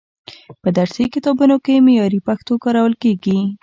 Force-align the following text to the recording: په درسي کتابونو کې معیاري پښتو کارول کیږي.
په 0.61 0.69
درسي 0.77 1.05
کتابونو 1.13 1.55
کې 1.65 1.83
معیاري 1.85 2.19
پښتو 2.27 2.53
کارول 2.63 2.93
کیږي. 3.03 3.39